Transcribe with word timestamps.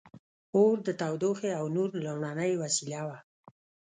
•اور 0.57 0.75
د 0.87 0.89
تودوخې 0.99 1.51
او 1.59 1.65
نور 1.75 1.89
لومړنۍ 2.05 2.53
وسیله 2.63 3.01
وه. 3.07 3.17